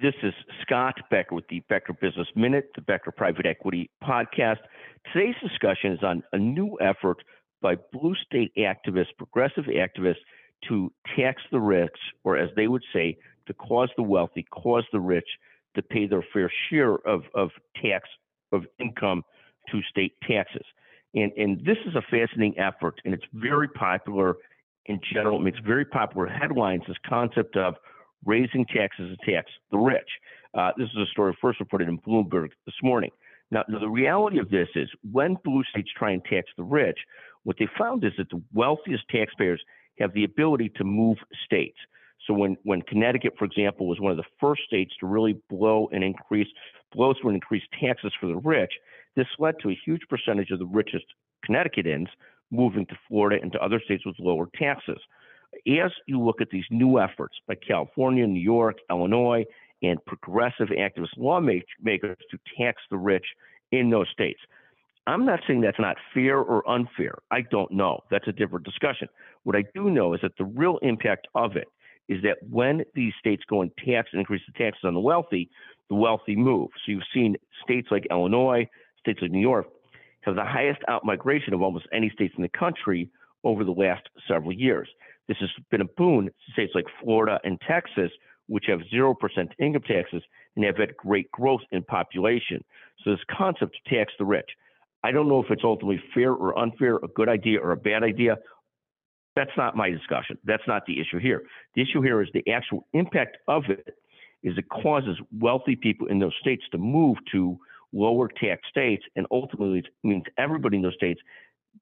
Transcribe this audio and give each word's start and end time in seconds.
This 0.00 0.14
is 0.22 0.32
Scott 0.62 0.94
Becker 1.10 1.34
with 1.34 1.48
the 1.48 1.60
Becker 1.68 1.92
Business 1.92 2.28
Minute, 2.36 2.70
the 2.76 2.82
Becker 2.82 3.10
Private 3.10 3.46
Equity 3.46 3.90
Podcast. 4.04 4.58
Today's 5.12 5.34
discussion 5.42 5.92
is 5.92 5.98
on 6.04 6.22
a 6.32 6.38
new 6.38 6.78
effort 6.80 7.24
by 7.60 7.74
blue 7.92 8.14
state 8.24 8.52
activists, 8.56 9.08
progressive 9.16 9.64
activists, 9.64 10.20
to 10.68 10.92
tax 11.16 11.42
the 11.50 11.58
rich, 11.58 11.96
or 12.22 12.36
as 12.36 12.48
they 12.54 12.68
would 12.68 12.84
say, 12.92 13.16
to 13.46 13.54
cause 13.54 13.88
the 13.96 14.02
wealthy, 14.04 14.46
cause 14.52 14.84
the 14.92 15.00
rich 15.00 15.26
to 15.74 15.82
pay 15.82 16.06
their 16.06 16.24
fair 16.32 16.52
share 16.70 16.94
of, 16.94 17.22
of 17.34 17.50
tax 17.82 18.08
of 18.52 18.66
income 18.78 19.24
to 19.72 19.80
state 19.90 20.12
taxes. 20.22 20.64
And, 21.14 21.32
and 21.32 21.58
this 21.64 21.78
is 21.86 21.96
a 21.96 22.02
fascinating 22.02 22.56
effort, 22.56 23.00
and 23.04 23.14
it's 23.14 23.26
very 23.32 23.68
popular 23.68 24.36
in 24.86 25.00
general. 25.12 25.40
It 25.40 25.42
makes 25.42 25.58
very 25.66 25.84
popular 25.84 26.28
headlines 26.28 26.82
this 26.86 26.96
concept 27.08 27.56
of 27.56 27.74
raising 28.24 28.66
taxes 28.66 29.16
tax 29.24 29.50
the 29.70 29.78
rich. 29.78 30.08
Uh, 30.54 30.72
this 30.76 30.88
is 30.88 30.96
a 30.96 31.06
story 31.12 31.36
first 31.40 31.60
reported 31.60 31.88
in 31.88 31.98
Bloomberg 31.98 32.48
this 32.66 32.74
morning. 32.82 33.10
Now, 33.50 33.64
the 33.68 33.88
reality 33.88 34.38
of 34.38 34.50
this 34.50 34.68
is 34.74 34.88
when 35.10 35.36
blue 35.44 35.62
states 35.70 35.90
try 35.96 36.10
and 36.10 36.22
tax 36.24 36.48
the 36.56 36.64
rich, 36.64 36.98
what 37.44 37.56
they 37.58 37.68
found 37.78 38.04
is 38.04 38.12
that 38.18 38.28
the 38.30 38.42
wealthiest 38.52 39.04
taxpayers 39.08 39.62
have 39.98 40.12
the 40.12 40.24
ability 40.24 40.70
to 40.76 40.84
move 40.84 41.16
states. 41.44 41.78
So 42.26 42.34
when, 42.34 42.56
when 42.64 42.82
Connecticut, 42.82 43.34
for 43.38 43.46
example, 43.46 43.88
was 43.88 44.00
one 44.00 44.10
of 44.10 44.18
the 44.18 44.24
first 44.38 44.62
states 44.66 44.92
to 45.00 45.06
really 45.06 45.40
blow 45.48 45.88
and 45.92 46.04
increase, 46.04 46.48
blow 46.92 47.14
through 47.14 47.30
and 47.30 47.36
increase 47.36 47.62
taxes 47.80 48.12
for 48.20 48.26
the 48.26 48.36
rich, 48.36 48.72
this 49.16 49.26
led 49.38 49.54
to 49.62 49.70
a 49.70 49.80
huge 49.84 50.02
percentage 50.10 50.50
of 50.50 50.58
the 50.58 50.66
richest 50.66 51.06
Connecticutans 51.48 52.08
moving 52.50 52.86
to 52.86 52.98
Florida 53.08 53.38
and 53.40 53.52
to 53.52 53.62
other 53.62 53.80
states 53.84 54.04
with 54.04 54.16
lower 54.18 54.48
taxes. 54.58 54.98
As 55.54 55.92
you 56.06 56.20
look 56.20 56.40
at 56.40 56.50
these 56.50 56.64
new 56.70 56.98
efforts 56.98 57.36
by 57.46 57.54
California, 57.54 58.26
New 58.26 58.40
York, 58.40 58.78
Illinois, 58.90 59.44
and 59.82 60.04
progressive 60.06 60.68
activist 60.68 61.16
lawmakers 61.16 62.16
to 62.30 62.38
tax 62.56 62.82
the 62.90 62.96
rich 62.96 63.24
in 63.72 63.90
those 63.90 64.08
states, 64.12 64.40
I'm 65.06 65.24
not 65.24 65.40
saying 65.46 65.62
that's 65.62 65.78
not 65.78 65.96
fair 66.12 66.38
or 66.38 66.68
unfair. 66.68 67.18
I 67.30 67.40
don't 67.40 67.70
know. 67.70 68.00
That's 68.10 68.28
a 68.28 68.32
different 68.32 68.66
discussion. 68.66 69.08
What 69.44 69.56
I 69.56 69.64
do 69.74 69.90
know 69.90 70.12
is 70.12 70.20
that 70.20 70.36
the 70.36 70.44
real 70.44 70.78
impact 70.82 71.28
of 71.34 71.56
it 71.56 71.68
is 72.08 72.22
that 72.22 72.36
when 72.48 72.84
these 72.94 73.12
states 73.18 73.42
go 73.48 73.62
and 73.62 73.70
tax 73.78 74.10
and 74.12 74.20
increase 74.20 74.42
the 74.46 74.52
taxes 74.52 74.84
on 74.84 74.94
the 74.94 75.00
wealthy, 75.00 75.48
the 75.88 75.94
wealthy 75.94 76.36
move. 76.36 76.68
So 76.84 76.92
you've 76.92 77.02
seen 77.14 77.36
states 77.62 77.88
like 77.90 78.06
Illinois, 78.10 78.68
states 79.00 79.20
like 79.22 79.30
New 79.30 79.40
York 79.40 79.66
have 80.22 80.34
the 80.34 80.44
highest 80.44 80.80
outmigration 80.88 81.52
of 81.54 81.62
almost 81.62 81.86
any 81.92 82.10
states 82.10 82.34
in 82.36 82.42
the 82.42 82.48
country 82.50 83.08
over 83.44 83.64
the 83.64 83.72
last 83.72 84.08
several 84.26 84.52
years. 84.52 84.88
This 85.28 85.36
has 85.40 85.50
been 85.70 85.82
a 85.82 85.86
boon 85.96 86.26
to 86.26 86.52
states 86.52 86.72
like 86.74 86.86
Florida 87.02 87.38
and 87.44 87.60
Texas, 87.60 88.10
which 88.46 88.64
have 88.66 88.80
0% 88.92 89.14
income 89.58 89.82
taxes 89.82 90.22
and 90.56 90.64
have 90.64 90.78
had 90.78 90.96
great 90.96 91.30
growth 91.30 91.60
in 91.70 91.82
population. 91.84 92.64
So 93.04 93.10
this 93.10 93.20
concept 93.30 93.76
to 93.84 93.94
tax 93.94 94.12
the 94.18 94.24
rich, 94.24 94.48
I 95.04 95.12
don't 95.12 95.28
know 95.28 95.42
if 95.42 95.50
it's 95.50 95.62
ultimately 95.64 96.02
fair 96.14 96.32
or 96.32 96.58
unfair, 96.58 96.96
a 96.96 97.08
good 97.14 97.28
idea 97.28 97.60
or 97.60 97.72
a 97.72 97.76
bad 97.76 98.02
idea. 98.02 98.38
That's 99.36 99.50
not 99.56 99.76
my 99.76 99.90
discussion. 99.90 100.38
That's 100.44 100.66
not 100.66 100.82
the 100.86 101.00
issue 101.00 101.18
here. 101.18 101.42
The 101.74 101.82
issue 101.82 102.02
here 102.02 102.20
is 102.22 102.28
the 102.32 102.50
actual 102.50 102.86
impact 102.92 103.36
of 103.46 103.64
it 103.68 103.94
is 104.42 104.56
it 104.56 104.68
causes 104.68 105.16
wealthy 105.38 105.76
people 105.76 106.06
in 106.08 106.18
those 106.18 106.34
states 106.40 106.64
to 106.72 106.78
move 106.78 107.18
to 107.32 107.58
lower 107.92 108.28
tax 108.28 108.62
states, 108.68 109.04
and 109.16 109.26
ultimately 109.30 109.80
it 109.80 109.86
means 110.02 110.24
everybody 110.36 110.76
in 110.76 110.82
those 110.82 110.94
states 110.94 111.20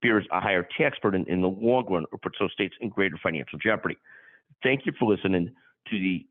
bears 0.03 0.27
a 0.33 0.41
higher 0.41 0.67
tax 0.77 0.99
burden 1.01 1.25
in 1.29 1.41
the 1.41 1.49
long 1.49 1.87
run 1.89 2.05
or 2.13 2.19
puts 2.19 2.37
those 2.39 2.53
states 2.53 2.75
in 2.81 2.89
greater 2.89 3.19
financial 3.23 3.59
jeopardy. 3.59 3.97
Thank 4.63 4.87
you 4.87 4.93
for 4.99 5.11
listening 5.11 5.51
to 5.91 5.99
the 5.99 6.27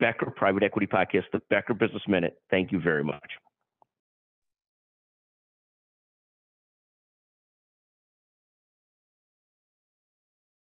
Becker 0.00 0.30
Private 0.30 0.62
Equity 0.62 0.86
Podcast, 0.86 1.24
the 1.32 1.40
Becker 1.50 1.74
Business 1.74 2.02
Minute. 2.06 2.38
Thank 2.50 2.72
you 2.72 2.80
very 2.80 3.04
much. 3.04 3.30